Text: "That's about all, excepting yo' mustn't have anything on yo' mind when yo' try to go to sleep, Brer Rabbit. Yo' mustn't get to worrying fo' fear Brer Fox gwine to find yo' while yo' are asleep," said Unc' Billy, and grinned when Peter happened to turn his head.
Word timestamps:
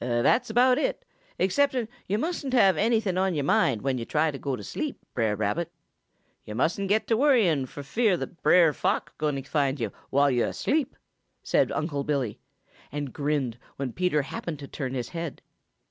"That's 0.03 0.49
about 0.49 0.79
all, 0.79 0.93
excepting 1.39 1.87
yo' 2.07 2.17
mustn't 2.17 2.53
have 2.55 2.75
anything 2.75 3.19
on 3.19 3.35
yo' 3.35 3.43
mind 3.43 3.83
when 3.83 3.99
yo' 3.99 4.03
try 4.05 4.31
to 4.31 4.39
go 4.39 4.55
to 4.55 4.63
sleep, 4.63 4.97
Brer 5.13 5.35
Rabbit. 5.35 5.71
Yo' 6.43 6.55
mustn't 6.55 6.89
get 6.89 7.05
to 7.05 7.15
worrying 7.15 7.67
fo' 7.67 7.83
fear 7.83 8.17
Brer 8.17 8.73
Fox 8.73 9.13
gwine 9.19 9.35
to 9.35 9.43
find 9.43 9.79
yo' 9.79 9.91
while 10.09 10.31
yo' 10.31 10.45
are 10.47 10.49
asleep," 10.49 10.95
said 11.43 11.71
Unc' 11.71 12.03
Billy, 12.07 12.39
and 12.91 13.13
grinned 13.13 13.59
when 13.75 13.93
Peter 13.93 14.23
happened 14.23 14.57
to 14.57 14.67
turn 14.67 14.95
his 14.95 15.09
head. 15.09 15.43